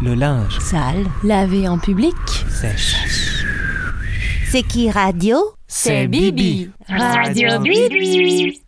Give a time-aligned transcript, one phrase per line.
[0.00, 0.60] Le linge.
[0.60, 1.06] Sale.
[1.24, 2.14] Lavé en public.
[2.48, 3.44] Sèche.
[4.48, 5.38] C'est qui radio?
[5.66, 6.70] C'est Bibi.
[6.88, 8.62] Radio Bibi.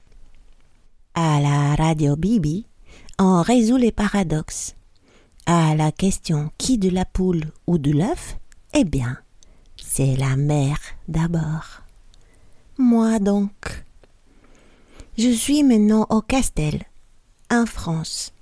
[1.14, 2.66] À la radio Bibi,
[3.20, 4.74] on résout les paradoxes.
[5.46, 8.36] À la question qui de la poule ou de l'œuf?
[8.74, 9.16] Eh bien,
[9.76, 11.82] c'est la mère d'abord.
[12.76, 13.84] Moi donc.
[15.16, 16.82] Je suis maintenant au Castel,
[17.50, 18.32] en France,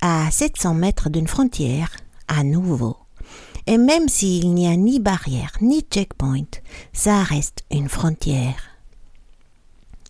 [0.00, 1.90] à 700 mètres d'une frontière,
[2.28, 2.96] à nouveau.
[3.66, 6.48] Et même s'il n'y a ni barrière ni checkpoint,
[6.92, 8.70] ça reste une frontière.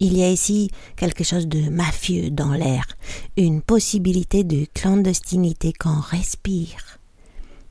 [0.02, 2.86] Il y a ici quelque chose de mafieux dans l'air,
[3.36, 6.98] une possibilité de clandestinité qu'on respire.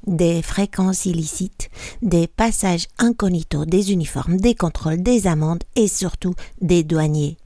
[0.05, 1.71] Des fréquences illicites,
[2.03, 7.38] des passages incognito, des uniformes, des contrôles, des amendes et surtout des douaniers.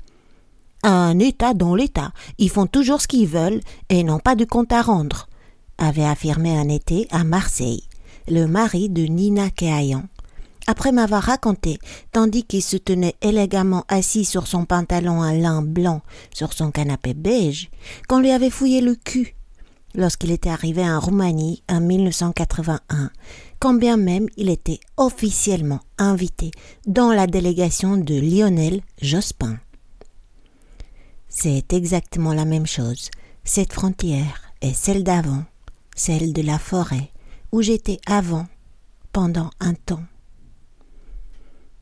[0.84, 4.74] Un État dans l'État, ils font toujours ce qu'ils veulent et n'ont pas de compte
[4.74, 5.28] à rendre,
[5.78, 7.84] avait affirmé un été à Marseille
[8.28, 10.04] le mari de Nina Keayan,
[10.68, 11.78] après m'avoir raconté,
[12.12, 16.02] tandis qu'il se tenait élégamment assis sur son pantalon à lin blanc
[16.34, 17.70] sur son canapé beige,
[18.08, 19.36] qu'on lui avait fouillé le cul
[19.96, 23.12] lorsqu'il était arrivé en Roumanie en 1981,
[23.60, 26.52] quand bien même il était officiellement invité
[26.88, 29.58] dans la délégation de Lionel Jospin.
[31.36, 33.10] C'est exactement la même chose.
[33.44, 35.44] Cette frontière est celle d'avant,
[35.96, 37.12] celle de la forêt,
[37.52, 38.46] où j'étais avant,
[39.12, 40.04] pendant un temps.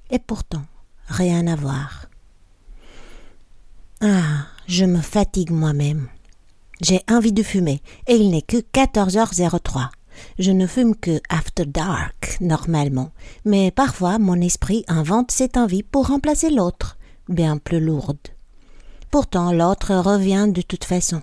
[0.10, 0.64] Et pourtant,
[1.06, 2.08] rien à voir.
[4.00, 6.08] Ah, je me fatigue moi-même.
[6.80, 9.90] J'ai envie de fumer, et il n'est que 14h03.
[10.40, 13.12] Je ne fume que after dark, normalement,
[13.44, 18.30] mais parfois mon esprit invente cette envie pour remplacer l'autre, bien plus lourde.
[19.12, 21.22] Pourtant, l'autre revient de toute façon.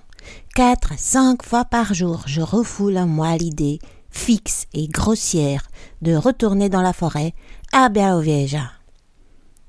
[0.55, 3.79] Quatre, cinq fois par jour, je refoule à moi l'idée,
[4.11, 5.67] fixe et grossière,
[6.03, 7.33] de retourner dans la forêt
[7.73, 8.71] à Berovieja.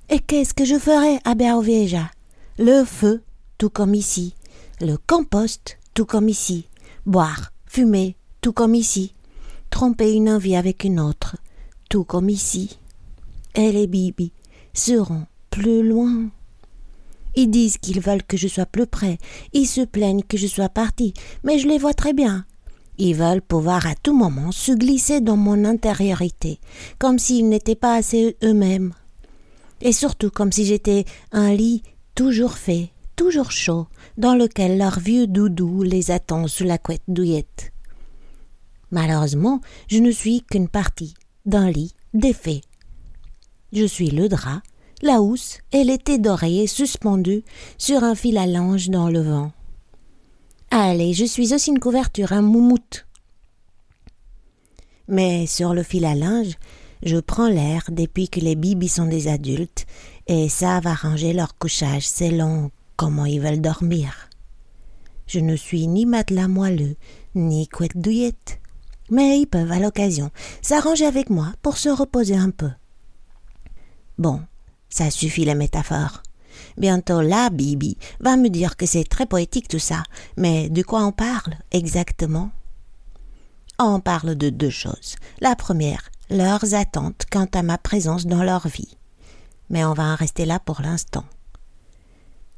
[0.09, 2.11] Et qu'est-ce que je ferais à Berovieja
[2.57, 3.23] Le feu,
[3.57, 4.35] tout comme ici.
[4.81, 6.67] Le compost, tout comme ici.
[7.05, 9.13] Boire, fumer, tout comme ici.
[9.69, 11.37] Tromper une envie avec une autre,
[11.89, 12.79] tout comme ici.
[13.55, 14.33] Et les bibis
[14.73, 16.29] seront plus loin.
[17.39, 19.17] Ils disent qu'ils veulent que je sois plus près.
[19.53, 21.13] Ils se plaignent que je sois parti.
[21.45, 22.45] Mais je les vois très bien.
[22.97, 26.59] Ils veulent pouvoir à tout moment se glisser dans mon intériorité,
[26.97, 28.93] comme s'ils n'étaient pas assez eux-mêmes.
[29.79, 31.81] Et surtout comme si j'étais un lit
[32.13, 37.71] toujours fait, toujours chaud, dans lequel leur vieux doudou les attend sous la couette douillette.
[38.91, 41.13] Malheureusement, je ne suis qu'une partie
[41.45, 42.59] d'un lit défait.
[43.71, 44.61] Je suis le drap,
[45.01, 47.43] la housse et l'été d'oreiller suspendu
[47.77, 49.51] sur un fil à linge dans le vent.
[50.71, 53.07] Allez, je suis aussi une couverture, un moumoute.
[55.07, 56.53] Mais sur le fil à linge,
[57.01, 59.85] je prends l'air depuis que les bibis sont des adultes
[60.27, 64.29] et savent arranger leur couchage selon comment ils veulent dormir.
[65.25, 66.95] Je ne suis ni matelas moelleux,
[67.35, 68.59] ni couette douillette.
[69.09, 70.29] Mais ils peuvent, à l'occasion,
[70.61, 72.69] s'arranger avec moi pour se reposer un peu.
[74.19, 74.41] Bon,
[74.89, 76.23] ça suffit les métaphores.
[76.77, 80.03] Bientôt là, Bibi va me dire que c'est très poétique tout ça.
[80.37, 82.51] Mais de quoi on parle exactement?
[83.77, 85.15] On parle de deux choses.
[85.39, 88.97] La première, leurs attentes quant à ma présence dans leur vie.
[89.69, 91.25] Mais on va en rester là pour l'instant.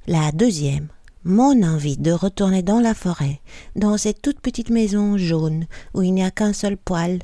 [0.08, 0.88] La deuxième,
[1.24, 3.40] mon envie de retourner dans la forêt,
[3.76, 7.20] dans cette toute petite maison jaune où il n'y a qu'un seul poêle,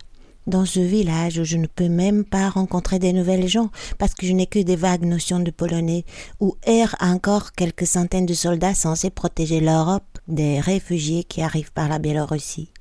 [0.47, 4.25] dans ce village où je ne peux même pas rencontrer des nouvelles gens parce que
[4.25, 6.05] je n'ai que des vagues notions de polonais,
[6.39, 11.89] où errent encore quelques centaines de soldats censés protéger l'Europe des réfugiés qui arrivent par
[11.89, 12.71] la Biélorussie.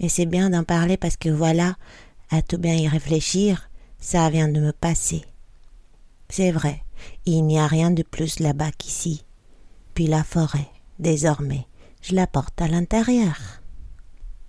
[0.00, 1.76] Et c'est bien d'en parler parce que voilà,
[2.30, 5.22] à tout bien y réfléchir, ça vient de me passer.
[6.28, 6.82] C'est vrai,
[7.26, 9.24] il n'y a rien de plus là-bas qu'ici.
[9.94, 11.66] Puis la forêt, désormais,
[12.00, 13.61] je la porte à l'intérieur.